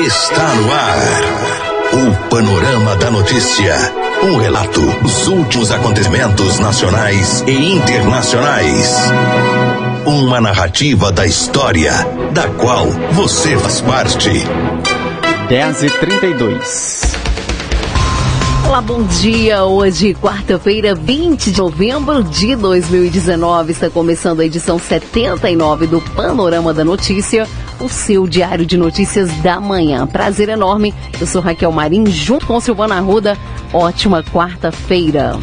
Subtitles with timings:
[0.00, 0.98] Está no ar.
[1.92, 3.76] O Panorama da Notícia.
[4.22, 8.96] Um relato dos últimos acontecimentos nacionais e internacionais.
[10.06, 11.92] Uma narrativa da história,
[12.32, 14.30] da qual você faz parte.
[15.50, 17.20] 10 e 32
[18.70, 19.64] Olá, bom dia.
[19.64, 26.84] Hoje, quarta-feira, 20 de novembro de 2019, está começando a edição 79 do Panorama da
[26.84, 27.48] Notícia,
[27.80, 30.06] o seu diário de notícias da manhã.
[30.06, 30.94] Prazer enorme.
[31.20, 33.36] Eu sou Raquel Marim, junto com Silvana Arruda.
[33.72, 35.38] Ótima quarta-feira.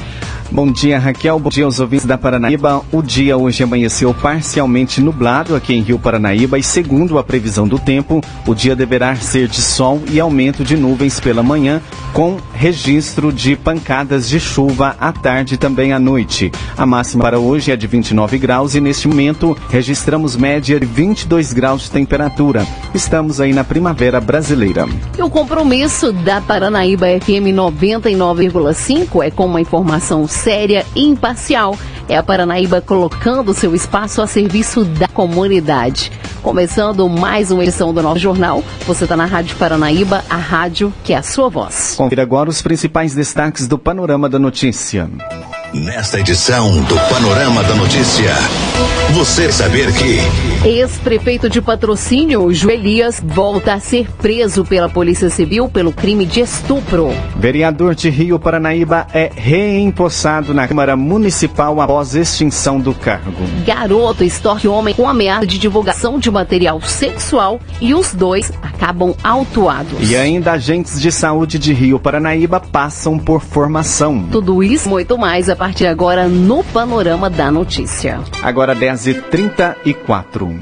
[0.49, 1.37] Bom dia, Raquel.
[1.39, 2.81] Bom dia aos ouvintes da Paranaíba.
[2.89, 7.77] O dia hoje amanheceu parcialmente nublado aqui em Rio Paranaíba e, segundo a previsão do
[7.77, 11.81] tempo, o dia deverá ser de sol e aumento de nuvens pela manhã,
[12.13, 16.49] com registro de pancadas de chuva à tarde e também à noite.
[16.77, 21.51] A máxima para hoje é de 29 graus e, neste momento, registramos média de 22
[21.51, 22.65] graus de temperatura.
[22.95, 24.87] Estamos aí na primavera brasileira.
[25.17, 31.77] E o compromisso da Paranaíba FM 99,5 é com uma informação séria e imparcial.
[32.07, 36.11] É a Paranaíba colocando seu espaço a serviço da comunidade.
[36.41, 41.11] Começando mais uma edição do nosso jornal, você está na Rádio Paranaíba, a rádio que
[41.11, 41.95] é a sua voz.
[41.97, 45.09] Confira agora os principais destaques do Panorama da Notícia.
[45.73, 48.33] Nesta edição do Panorama da Notícia,
[49.11, 50.17] você saber que.
[50.65, 57.09] Ex-prefeito de patrocínio, Joelias, volta a ser preso pela Polícia Civil pelo crime de estupro.
[57.35, 63.43] Vereador de Rio Paranaíba é reempossado na Câmara Municipal após extinção do cargo.
[63.65, 70.09] Garoto extorque homem com ameaça de divulgação de material sexual e os dois acabam autuados.
[70.09, 74.27] E ainda agentes de saúde de Rio Paranaíba passam por formação.
[74.31, 78.19] Tudo isso muito mais a partir de agora no Panorama da Notícia.
[78.43, 80.59] Agora 10h34.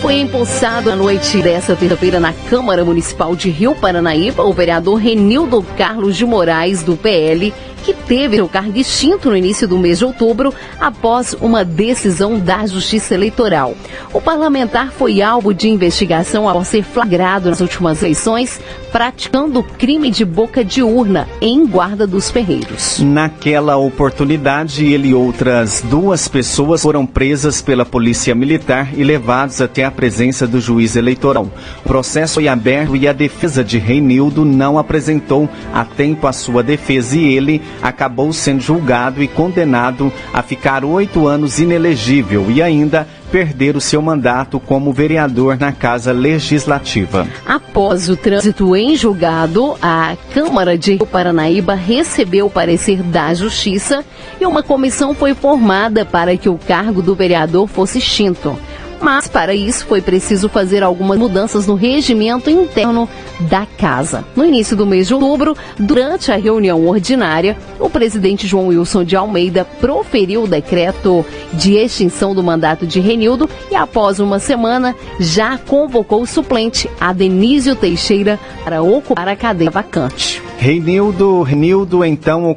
[0.00, 5.62] Foi empossado à noite desta terça-feira na Câmara Municipal de Rio Paranaíba o vereador Renildo
[5.78, 10.04] Carlos de Moraes, do PL, que teve seu cargo extinto no início do mês de
[10.04, 13.74] outubro após uma decisão da Justiça Eleitoral.
[14.12, 18.60] O parlamentar foi alvo de investigação ao ser flagrado nas últimas eleições
[18.92, 23.00] praticando crime de boca de urna em Guarda dos Ferreiros.
[23.00, 29.84] Naquela oportunidade, ele e outras duas pessoas foram presas pela Polícia Militar e levados até
[29.84, 31.48] a presença do juiz eleitoral.
[31.84, 36.62] O processo foi aberto e a defesa de Reinildo não apresentou a tempo a sua
[36.62, 43.06] defesa e ele acabou sendo julgado e condenado a ficar oito anos inelegível e ainda
[43.30, 47.26] perder o seu mandato como vereador na Casa Legislativa.
[47.46, 54.04] Após o trânsito em julgado, a Câmara de Paranaíba recebeu o parecer da Justiça
[54.38, 58.58] e uma comissão foi formada para que o cargo do vereador fosse extinto
[59.02, 63.08] mas para isso foi preciso fazer algumas mudanças no regimento interno
[63.40, 64.24] da casa.
[64.36, 69.16] No início do mês de outubro, durante a reunião ordinária, o presidente João Wilson de
[69.16, 75.58] Almeida proferiu o decreto de extinção do mandato de Renildo e após uma semana já
[75.58, 80.40] convocou o suplente Adenísio Teixeira para ocupar a cadeira vacante.
[80.58, 82.56] Reinildo, Renildo então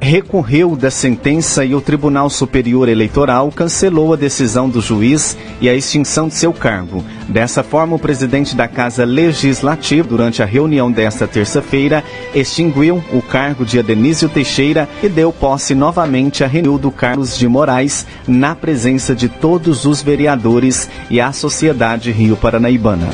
[0.00, 5.74] recorreu da sentença e o Tribunal Superior Eleitoral cancelou a decisão do juiz e a
[5.74, 7.04] extinção de seu cargo.
[7.28, 13.64] Dessa forma, o presidente da Casa Legislativa, durante a reunião desta terça-feira, extinguiu o cargo
[13.64, 19.28] de Adenísio Teixeira e deu posse novamente a Renildo Carlos de Moraes, na presença de
[19.28, 23.08] todos os vereadores e a sociedade Rio Paranaibana.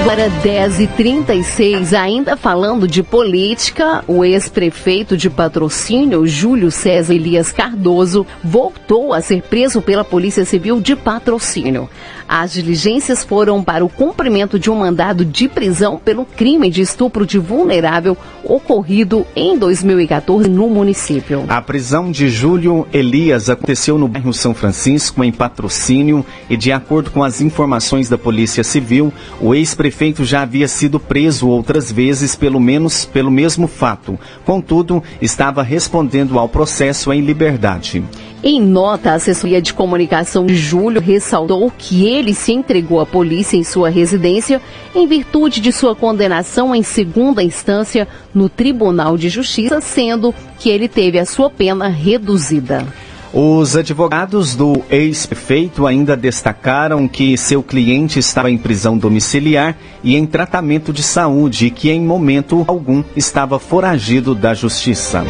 [0.00, 9.12] Agora 10h36, ainda falando de política, o ex-prefeito de patrocínio, Júlio César Elias Cardoso, voltou
[9.12, 11.88] a ser preso pela Polícia Civil de patrocínio.
[12.32, 17.26] As diligências foram para o cumprimento de um mandado de prisão pelo crime de estupro
[17.26, 21.44] de vulnerável ocorrido em 2014 no município.
[21.48, 27.10] A prisão de Júlio Elias aconteceu no bairro São Francisco, em patrocínio, e de acordo
[27.10, 32.60] com as informações da Polícia Civil, o ex-prefeito já havia sido preso outras vezes pelo
[32.60, 34.16] menos pelo mesmo fato.
[34.44, 38.04] Contudo, estava respondendo ao processo em liberdade.
[38.42, 43.54] Em nota, a assessoria de comunicação de Júlio ressaltou que ele se entregou à polícia
[43.54, 44.62] em sua residência
[44.94, 50.88] em virtude de sua condenação em segunda instância no Tribunal de Justiça, sendo que ele
[50.88, 52.86] teve a sua pena reduzida.
[53.32, 60.24] Os advogados do ex-prefeito ainda destacaram que seu cliente estava em prisão domiciliar e em
[60.26, 65.24] tratamento de saúde e que em momento algum estava foragido da justiça.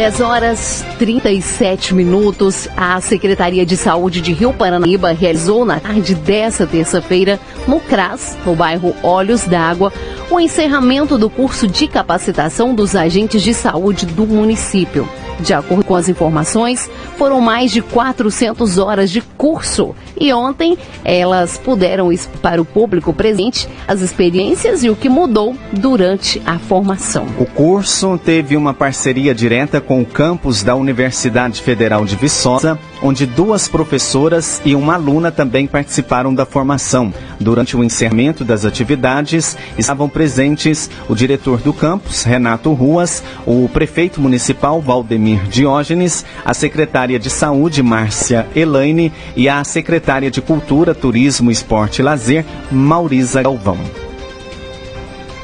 [0.00, 2.66] 10 horas 37 minutos.
[2.74, 7.38] A Secretaria de Saúde de Rio Paranaíba realizou na tarde dessa terça-feira,
[7.68, 9.92] no CRAS, no bairro Olhos d'Água,
[10.30, 15.06] o encerramento do curso de capacitação dos agentes de saúde do município.
[15.40, 21.56] De acordo com as informações, foram mais de 400 horas de curso e ontem elas
[21.58, 22.10] puderam
[22.42, 27.26] para o público presente as experiências e o que mudou durante a formação.
[27.38, 33.26] O curso teve uma parceria direta com o campus da Universidade Federal de Viçosa, onde
[33.26, 37.12] duas professoras e uma aluna também participaram da formação.
[37.38, 44.20] Durante o encerramento das atividades, estavam presentes o diretor do campus, Renato Ruas, o prefeito
[44.20, 51.50] municipal, Valdemir Diógenes, a secretária de Saúde, Márcia Elaine, e a secretária de Cultura, Turismo,
[51.50, 54.09] Esporte e Lazer, Maurisa Galvão.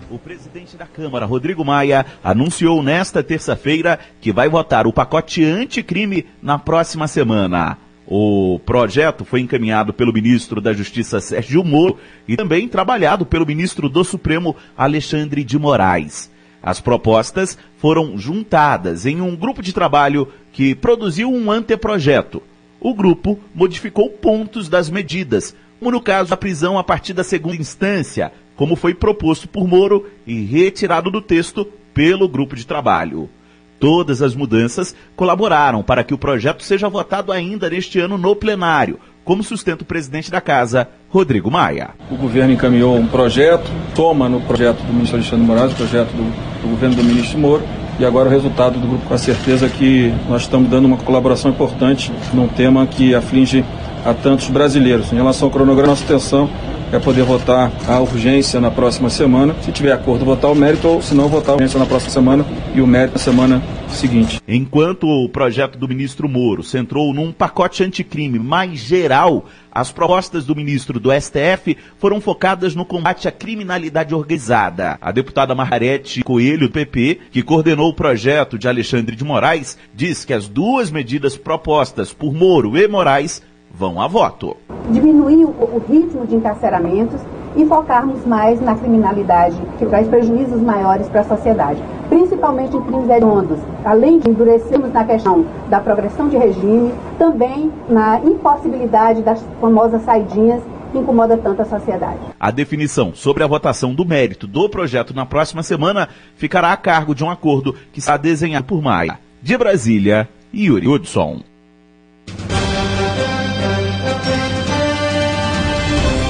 [0.09, 6.25] O presidente da Câmara, Rodrigo Maia, anunciou nesta terça-feira que vai votar o pacote anticrime
[6.41, 7.77] na próxima semana.
[8.09, 13.89] O projeto foi encaminhado pelo ministro da Justiça Sérgio Moro e também trabalhado pelo ministro
[13.89, 16.31] do Supremo Alexandre de Moraes.
[16.63, 22.41] As propostas foram juntadas em um grupo de trabalho que produziu um anteprojeto.
[22.79, 27.57] O grupo modificou pontos das medidas, como no caso da prisão a partir da segunda
[27.57, 33.29] instância, como foi proposto por Moro e retirado do texto pelo grupo de trabalho.
[33.79, 38.99] Todas as mudanças colaboraram para que o projeto seja votado ainda neste ano no plenário,
[39.23, 41.89] como sustenta o presidente da casa, Rodrigo Maia.
[42.09, 46.61] O governo encaminhou um projeto, toma no projeto do ministro Alexandre Moraes, o projeto do,
[46.61, 47.63] do governo do ministro Moro,
[47.99, 51.51] e agora o resultado do grupo com a certeza que nós estamos dando uma colaboração
[51.51, 53.65] importante num tema que aflige
[54.07, 55.11] a tantos brasileiros.
[55.11, 56.49] Em relação ao cronograma, nossa atenção
[56.93, 59.53] é poder votar a urgência na próxima semana.
[59.61, 62.45] Se tiver acordo, votar o mérito, ou se não, votar a urgência na próxima semana
[62.73, 64.41] e o mérito na semana seguinte.
[64.47, 70.55] Enquanto o projeto do ministro Moro centrou num pacote anticrime mais geral, as propostas do
[70.55, 74.97] ministro do STF foram focadas no combate à criminalidade organizada.
[75.01, 80.23] A deputada Margarete Coelho, do PP, que coordenou o projeto de Alexandre de Moraes, diz
[80.23, 83.41] que as duas medidas propostas por Moro e Moraes
[83.73, 84.55] vão a voto.
[84.89, 87.21] Diminuir o, ritmo de encarceramentos
[87.55, 93.09] e focarmos mais na criminalidade, que traz prejuízos maiores para a sociedade, principalmente em crimes
[93.09, 93.59] hediondos.
[93.83, 100.61] Além de endurecermos na questão da progressão de regime, também na impossibilidade das famosas saidinhas
[100.91, 102.19] que incomoda tanto a sociedade.
[102.39, 107.13] A definição sobre a votação do mérito do projeto na próxima semana ficará a cargo
[107.13, 109.19] de um acordo que está desenhado por Maia.
[109.41, 111.41] De Brasília, Yuri Hudson.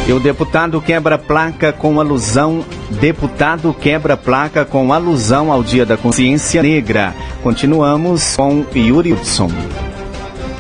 [0.08, 2.64] E o deputado quebra placa com alusão.
[2.92, 7.14] Deputado quebra placa com alusão ao Dia da Consciência Negra.
[7.44, 9.50] Continuamos com Yuri Hudson.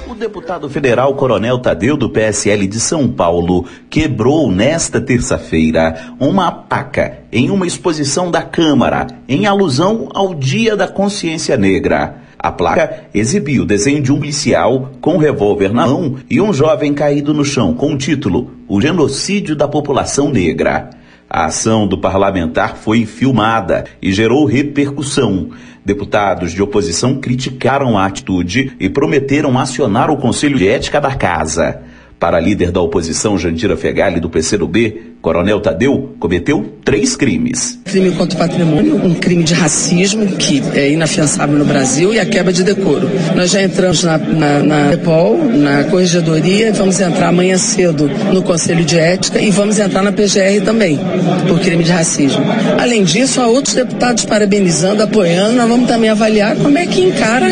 [0.05, 7.19] O deputado federal Coronel Tadeu do PSL de São Paulo quebrou nesta terça-feira uma placa
[7.31, 12.26] em uma exposição da Câmara em alusão ao Dia da Consciência Negra.
[12.39, 16.53] A placa exibia o desenho de um policial com um revólver na mão e um
[16.53, 20.91] jovem caído no chão com o título O Genocídio da População Negra.
[21.29, 25.49] A ação do parlamentar foi filmada e gerou repercussão.
[25.83, 31.81] Deputados de oposição criticaram a atitude e prometeram acionar o Conselho de Ética da Casa.
[32.19, 37.79] Para a líder da oposição, Jandira Fegali, do PCdoB, Coronel Tadeu cometeu três crimes.
[37.85, 42.25] Crime contra o patrimônio, um crime de racismo, que é inafiançável no Brasil, e a
[42.25, 43.07] quebra de decoro.
[43.35, 48.83] Nós já entramos na, na, na EPOL, na Corregedoria, vamos entrar amanhã cedo no Conselho
[48.83, 50.99] de Ética e vamos entrar na PGR também,
[51.47, 52.43] por crime de racismo.
[52.79, 57.47] Além disso, há outros deputados parabenizando, apoiando, nós vamos também avaliar como é que encara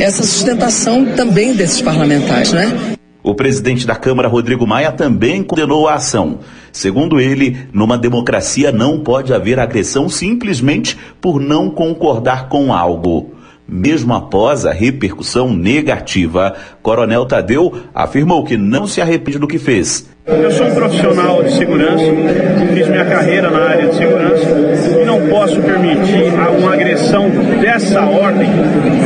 [0.00, 2.95] essa sustentação também desses parlamentares, né?
[3.26, 6.38] O presidente da Câmara, Rodrigo Maia, também condenou a ação.
[6.70, 13.34] Segundo ele, numa democracia não pode haver agressão simplesmente por não concordar com algo.
[13.68, 20.08] Mesmo após a repercussão negativa, Coronel Tadeu afirmou que não se arrepende do que fez.
[20.24, 22.04] Eu sou um profissional de segurança,
[22.72, 24.25] fiz minha carreira na área de segurança
[25.28, 27.28] posso permitir uma agressão
[27.60, 28.48] dessa ordem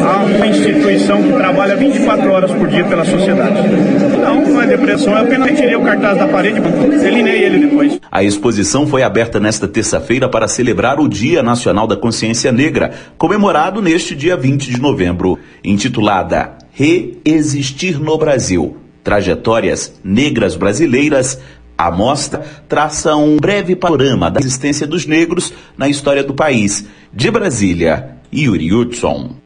[0.04, 3.56] a uma instituição que trabalha 24 horas por dia pela sociedade.
[4.18, 8.00] Não, não é depressão, eu apenas tirei o cartaz da parede, delinei ele depois.
[8.10, 13.82] A exposição foi aberta nesta terça-feira para celebrar o Dia Nacional da Consciência Negra, comemorado
[13.82, 18.76] neste dia 20 de novembro, intitulada Reexistir no Brasil.
[19.02, 21.40] Trajetórias negras brasileiras
[21.86, 26.86] a mostra traça um breve panorama da existência dos negros na história do país.
[27.12, 29.36] De Brasília, Yuri Hudson.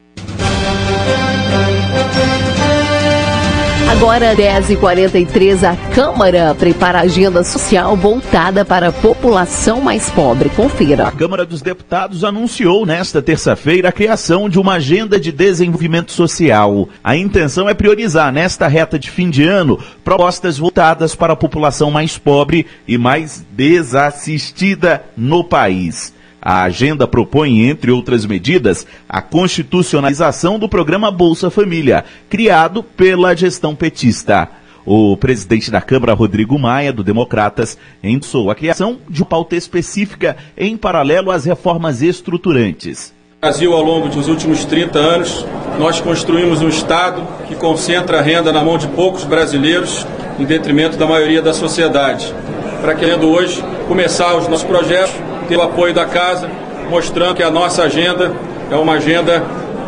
[4.05, 10.51] Agora, 10h43, a Câmara prepara agenda social voltada para a população mais pobre.
[10.51, 11.09] Confira.
[11.09, 16.87] A Câmara dos Deputados anunciou nesta terça-feira a criação de uma agenda de desenvolvimento social.
[17.03, 21.91] A intenção é priorizar, nesta reta de fim de ano, propostas voltadas para a população
[21.91, 26.14] mais pobre e mais desassistida no país.
[26.45, 33.75] A agenda propõe, entre outras medidas, a constitucionalização do programa Bolsa Família, criado pela gestão
[33.75, 34.51] petista.
[34.85, 40.37] O presidente da Câmara, Rodrigo Maia, do Democratas, endossou a criação de uma pauta específica
[40.55, 43.15] em paralelo às reformas estruturantes.
[43.41, 45.47] Brasil, ao longo dos últimos 30 anos,
[45.79, 50.07] nós construímos um Estado que concentra a renda na mão de poucos brasileiros,
[50.39, 52.35] em detrimento da maioria da sociedade.
[52.83, 55.15] Para querendo hoje começar os nossos projetos
[55.49, 56.51] ter o apoio da casa,
[56.89, 58.33] mostrando que a nossa agenda
[58.71, 59.45] é uma agenda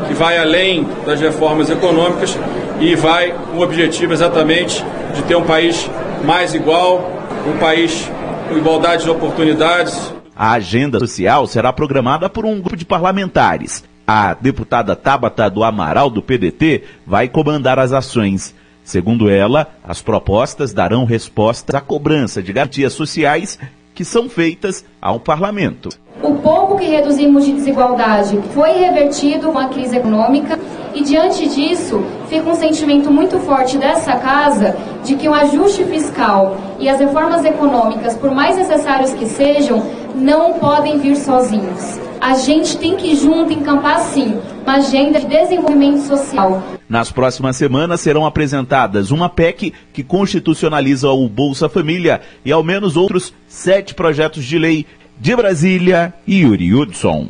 [0.06, 2.38] que vai além das reformas econômicas
[2.80, 4.84] e vai com o objetivo exatamente
[5.14, 5.90] de ter um país
[6.24, 7.10] mais igual,
[7.46, 8.10] um país
[8.48, 10.12] com igualdade de oportunidades.
[10.34, 13.82] A agenda social será programada por um grupo de parlamentares.
[14.06, 18.54] A deputada Tabata do Amaral, do PDT, vai comandar as ações.
[18.84, 23.58] Segundo ela, as propostas darão respostas à cobrança de garantias sociais
[23.96, 25.88] que são feitas ao parlamento.
[26.22, 30.58] O pouco que reduzimos de desigualdade foi revertido com a crise econômica
[30.94, 36.56] e diante disso fica um sentimento muito forte dessa casa de que o ajuste fiscal
[36.78, 39.82] e as reformas econômicas, por mais necessários que sejam,
[40.14, 41.98] não podem vir sozinhos.
[42.26, 46.60] A gente tem que junto encampar sim uma agenda de desenvolvimento social.
[46.88, 52.96] Nas próximas semanas serão apresentadas uma PEC que constitucionaliza o Bolsa Família e ao menos
[52.96, 54.84] outros sete projetos de lei.
[55.20, 57.28] De Brasília, Yuri Hudson.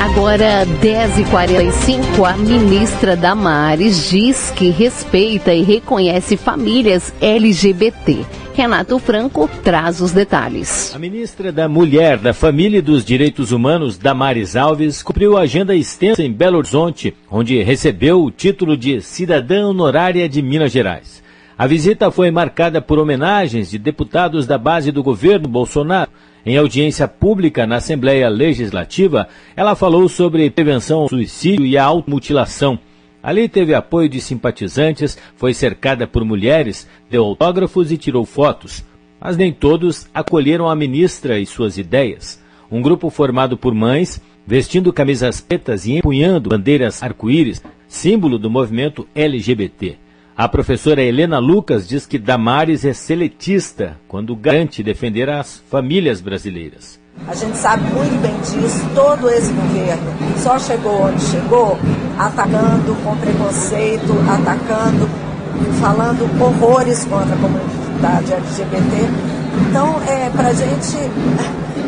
[0.00, 8.24] Agora, 10h45, a ministra Damares diz que respeita e reconhece famílias LGBT.
[8.56, 10.90] Renato Franco traz os detalhes.
[10.96, 16.22] A ministra da Mulher, da Família e dos Direitos Humanos, Damares Alves, cumpriu agenda extensa
[16.22, 21.22] em Belo Horizonte, onde recebeu o título de Cidadã Honorária de Minas Gerais.
[21.58, 26.10] A visita foi marcada por homenagens de deputados da base do governo Bolsonaro.
[26.44, 32.78] Em audiência pública na Assembleia Legislativa, ela falou sobre prevenção ao suicídio e à automutilação.
[33.26, 38.84] Ali teve apoio de simpatizantes, foi cercada por mulheres, deu autógrafos e tirou fotos.
[39.20, 42.40] Mas nem todos acolheram a ministra e suas ideias.
[42.70, 49.08] Um grupo formado por mães, vestindo camisas pretas e empunhando bandeiras arco-íris, símbolo do movimento
[49.12, 49.96] LGBT.
[50.36, 57.04] A professora Helena Lucas diz que Damares é seletista quando garante defender as famílias brasileiras.
[57.28, 61.76] A gente sabe muito bem disso, todo esse governo só chegou onde chegou
[62.16, 65.08] atacando com preconceito, atacando,
[65.80, 69.36] falando horrores contra a comunidade LGBT.
[69.68, 70.96] Então, é, pra gente,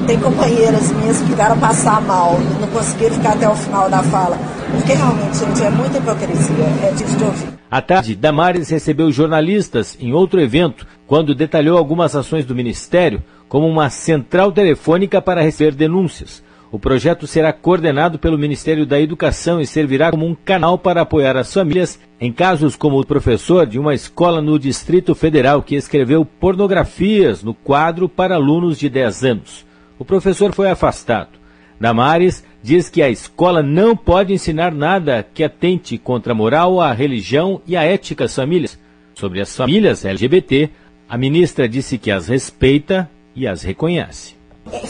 [0.07, 4.37] tem companheiras minhas que ficaram passar mal, não conseguiram ficar até o final da fala.
[4.73, 7.49] Porque realmente, gente, é muita hipocrisia, é difícil de ouvir.
[7.71, 13.67] À tarde, Damares recebeu jornalistas em outro evento, quando detalhou algumas ações do Ministério, como
[13.67, 16.43] uma central telefônica para receber denúncias.
[16.71, 21.35] O projeto será coordenado pelo Ministério da Educação e servirá como um canal para apoiar
[21.35, 26.26] as famílias em casos como o professor de uma escola no Distrito Federal que escreveu
[26.26, 29.67] pornografias no quadro para alunos de 10 anos.
[29.99, 31.38] O professor foi afastado.
[31.81, 36.93] Damares diz que a escola não pode ensinar nada que atente contra a moral, a
[36.93, 38.78] religião e a ética das famílias.
[39.14, 40.69] Sobre as famílias LGBT,
[41.09, 44.37] a ministra disse que as respeita e as reconhece.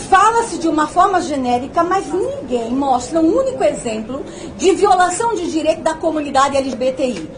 [0.09, 4.25] Fala-se de uma forma genérica, mas ninguém mostra um único exemplo
[4.57, 7.31] de violação de direito da comunidade LGBTI.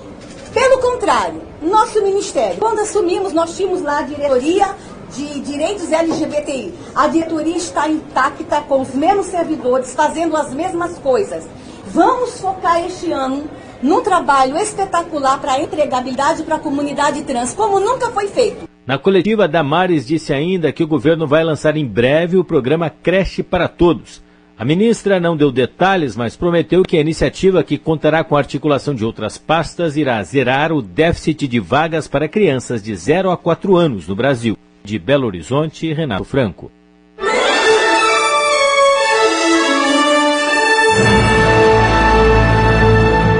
[0.54, 4.74] Pelo contrário, nosso ministério, quando assumimos, nós tínhamos lá a diretoria
[5.12, 6.72] de direitos LGBTI.
[6.94, 11.44] A diretoria está intacta com os mesmos servidores, fazendo as mesmas coisas.
[11.88, 13.50] Vamos focar este ano
[13.82, 18.69] num trabalho espetacular para a entregabilidade para a comunidade trans, como nunca foi feito.
[18.86, 23.42] Na coletiva, Damares disse ainda que o governo vai lançar em breve o programa Creche
[23.42, 24.22] para Todos.
[24.58, 28.94] A ministra não deu detalhes, mas prometeu que a iniciativa, que contará com a articulação
[28.94, 33.76] de outras pastas, irá zerar o déficit de vagas para crianças de 0 a 4
[33.76, 34.58] anos no Brasil.
[34.84, 36.70] De Belo Horizonte, Renato Franco.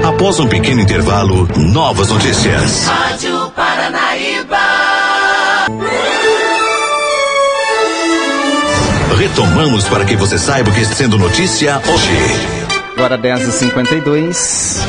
[0.03, 2.87] Após um pequeno intervalo, novas notícias.
[9.21, 12.09] Retomamos para que você saiba o que está sendo notícia hoje.
[12.97, 14.79] Agora 10h52.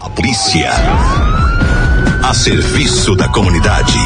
[0.00, 0.70] A polícia.
[2.24, 3.98] A serviço da comunidade.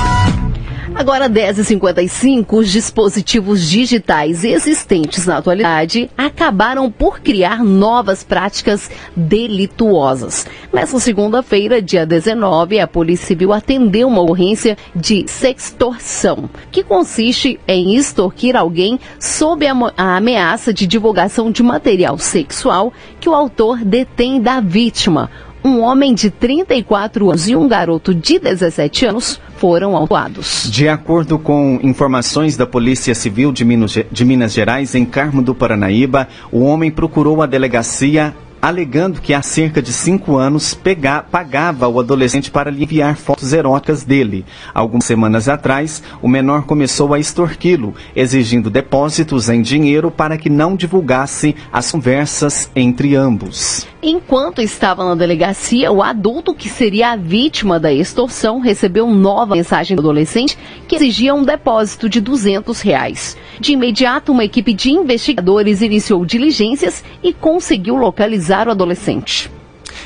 [1.02, 10.46] Agora, 10h55, os dispositivos digitais existentes na atualidade acabaram por criar novas práticas delituosas.
[10.72, 17.96] Nessa segunda-feira, dia 19, a Polícia Civil atendeu uma ocorrência de sextorção, que consiste em
[17.96, 24.40] extorquir alguém sob a, a ameaça de divulgação de material sexual que o autor detém
[24.40, 25.28] da vítima
[25.64, 30.68] um homem de 34 anos e um garoto de 17 anos foram autuados.
[30.70, 35.55] De acordo com informações da Polícia Civil de Minas, de Minas Gerais, em Carmo do
[35.55, 41.88] Paranaíba, o homem procurou a delegacia alegando que há cerca de cinco anos pega, pagava
[41.88, 44.46] o adolescente para lhe enviar fotos eróticas dele.
[44.72, 50.77] Algumas semanas atrás, o menor começou a extorquí-lo, exigindo depósitos em dinheiro para que não
[50.77, 53.85] divulgasse as conversas entre ambos.
[54.01, 59.96] Enquanto estava na delegacia, o adulto que seria a vítima da extorsão recebeu nova mensagem
[59.96, 63.37] do adolescente que exigia um depósito de 200 reais.
[63.61, 69.50] De imediato, uma equipe de investigadores iniciou diligências e conseguiu localizar o adolescente.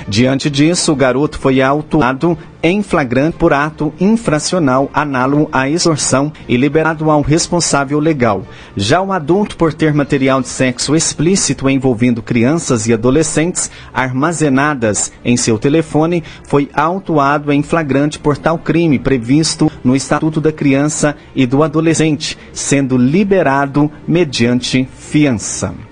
[0.07, 6.57] Diante disso, o garoto foi autuado em flagrante por ato infracional análogo à extorsão e
[6.57, 8.43] liberado ao responsável legal.
[8.77, 15.37] Já o adulto, por ter material de sexo explícito envolvendo crianças e adolescentes armazenadas em
[15.37, 21.47] seu telefone, foi autuado em flagrante por tal crime previsto no Estatuto da Criança e
[21.47, 25.86] do Adolescente, sendo liberado mediante fiança.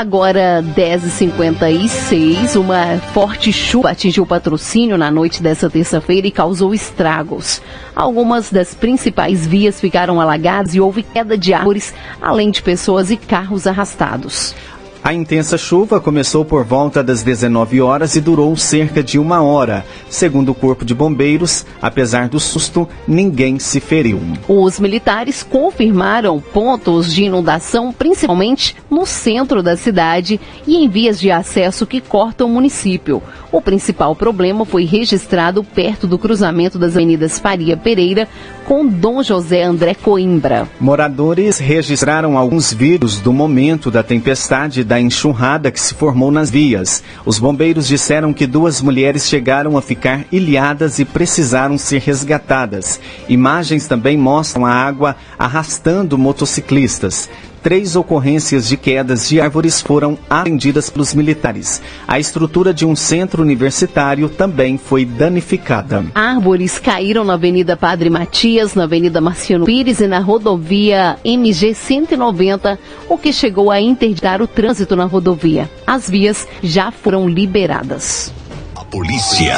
[0.00, 7.60] Agora, 10h56, uma forte chuva atingiu o patrocínio na noite dessa terça-feira e causou estragos.
[7.94, 13.16] Algumas das principais vias ficaram alagadas e houve queda de árvores, além de pessoas e
[13.18, 14.54] carros arrastados.
[15.02, 19.82] A intensa chuva começou por volta das 19 horas e durou cerca de uma hora.
[20.10, 24.20] Segundo o Corpo de Bombeiros, apesar do susto, ninguém se feriu.
[24.46, 31.30] Os militares confirmaram pontos de inundação, principalmente no centro da cidade e em vias de
[31.30, 33.22] acesso que cortam o município.
[33.50, 38.28] O principal problema foi registrado perto do cruzamento das avenidas Faria Pereira
[38.64, 40.68] com Dom José André Coimbra.
[40.78, 47.04] Moradores registraram alguns vídeos do momento da tempestade da enxurrada que se formou nas vias.
[47.24, 52.98] Os bombeiros disseram que duas mulheres chegaram a ficar ilhadas e precisaram ser resgatadas.
[53.28, 57.30] Imagens também mostram a água arrastando motociclistas
[57.62, 61.80] três ocorrências de quedas de árvores foram atendidas pelos militares.
[62.06, 66.04] A estrutura de um centro universitário também foi danificada.
[66.14, 72.78] Árvores caíram na Avenida Padre Matias, na Avenida Marciano Pires e na rodovia MG 190,
[73.08, 75.70] o que chegou a interditar o trânsito na rodovia.
[75.86, 78.32] As vias já foram liberadas.
[78.74, 79.54] A polícia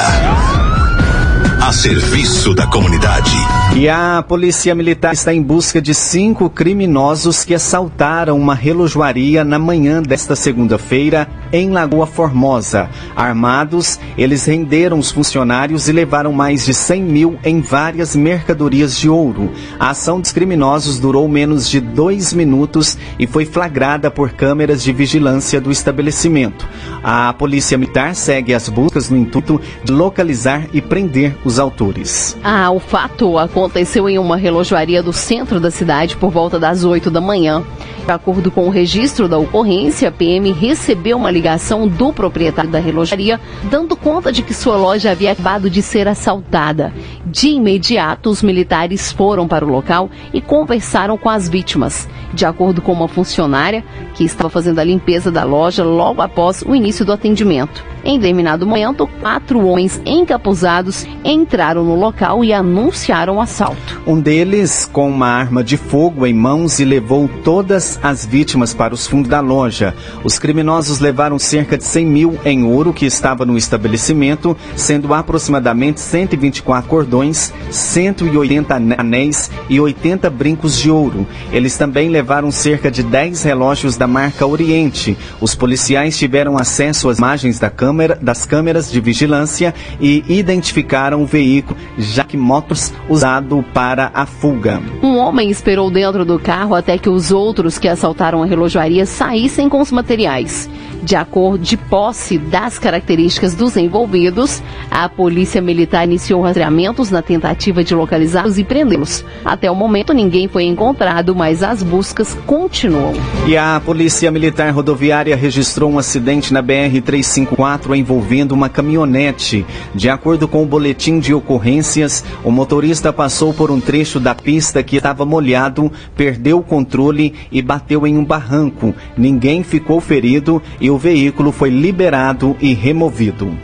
[1.65, 3.31] a serviço da comunidade.
[3.73, 9.57] E a Polícia Militar está em busca de cinco criminosos que assaltaram uma relojoaria na
[9.57, 12.89] manhã desta segunda-feira em Lagoa Formosa.
[13.15, 19.07] Armados, eles renderam os funcionários e levaram mais de 100 mil em várias mercadorias de
[19.07, 19.51] ouro.
[19.79, 24.91] A ação dos criminosos durou menos de dois minutos e foi flagrada por câmeras de
[24.91, 26.67] vigilância do estabelecimento.
[27.03, 32.35] A Polícia Militar segue as buscas no intuito de localizar e prender os autores.
[32.43, 37.11] Ah, o fato aconteceu em uma relojoaria do centro da cidade por volta das 8
[37.11, 37.63] da manhã.
[38.05, 41.42] De acordo com o registro da ocorrência, a PM recebeu uma ligação
[41.89, 46.93] do proprietário da relojaria, dando conta de que sua loja havia acabado de ser assaltada.
[47.25, 52.07] De imediato, os militares foram para o local e conversaram com as vítimas.
[52.33, 53.83] De acordo com uma funcionária
[54.15, 57.92] que estava fazendo a limpeza da loja logo após o início do atendimento.
[58.05, 64.01] Em determinado momento, quatro homens encapuzados entraram no local e anunciaram o assalto.
[64.05, 68.93] Um deles com uma arma de fogo em mãos e levou todas as vítimas para
[68.93, 69.95] os fundos da loja.
[70.21, 76.01] Os criminosos levaram cerca de 100 mil em ouro que estava no estabelecimento, sendo aproximadamente
[76.01, 81.25] 124 cordões, 180 anéis e 80 brincos de ouro.
[81.53, 85.17] Eles também levaram cerca de 10 relógios da marca Oriente.
[85.39, 91.21] Os policiais tiveram acesso às imagens da câmera câmera, das câmeras de vigilância e identificaram
[91.21, 94.81] o veículo Jack Motors usado para a fuga.
[95.03, 99.69] Um homem esperou dentro do carro até que os outros que assaltaram a relojaria saíssem
[99.69, 100.67] com os materiais.
[101.03, 107.83] De acordo de posse das características dos envolvidos, a polícia militar iniciou rastreamentos na tentativa
[107.83, 109.25] de localizá-los e prendê-los.
[109.43, 113.11] Até o momento ninguém foi encontrado, mas as buscas continuam.
[113.45, 119.65] E a polícia militar rodoviária registrou um acidente na BR 354 envolvendo uma caminhonete.
[119.93, 124.81] De acordo com o boletim de ocorrências, o motorista passou por um trecho da pista
[124.81, 128.95] que estava molhado, perdeu o controle e bateu em um barranco.
[129.17, 133.57] Ninguém ficou ferido e o veículo foi liberado e removido.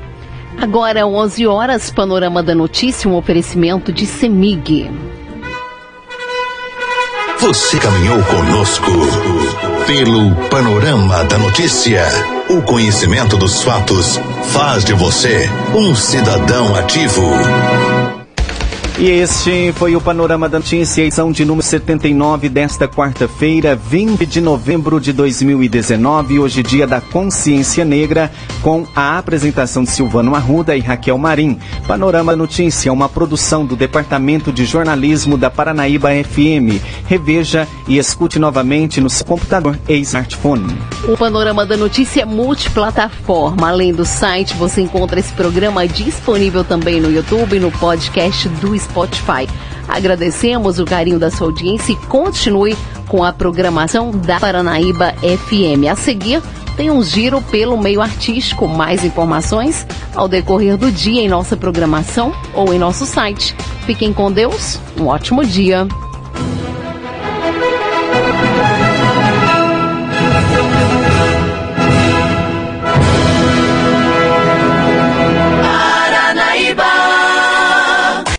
[0.62, 4.89] Agora, 11 horas, Panorama da Notícia, um oferecimento de Semig.
[7.39, 8.92] Você caminhou conosco
[9.88, 12.04] pelo Panorama da Notícia.
[12.50, 14.20] O conhecimento dos fatos
[14.52, 17.24] faz de você um cidadão ativo.
[18.99, 24.41] E este foi o Panorama da Notícia, edição de número 79 desta quarta-feira, 20 de
[24.41, 28.29] novembro de 2019, hoje dia da Consciência Negra,
[28.62, 31.57] com a apresentação de Silvano Arruda e Raquel Marim.
[31.88, 36.83] Panorama Notícia, uma produção do Departamento de Jornalismo da Paranaíba FM.
[37.07, 40.77] Reveja e escute novamente no seu computador e smartphone.
[41.07, 43.69] O Panorama da Notícia é multiplataforma.
[43.69, 48.75] Além do site, você encontra esse programa disponível também no YouTube e no podcast do
[48.89, 49.47] Spotify.
[49.88, 52.75] Agradecemos o carinho da sua audiência e continue
[53.08, 55.89] com a programação da Paranaíba FM.
[55.91, 56.41] A seguir,
[56.78, 58.67] tem um giro pelo meio artístico.
[58.67, 63.56] Mais informações ao decorrer do dia em nossa programação ou em nosso site.
[63.86, 65.88] Fiquem com Deus, um ótimo dia.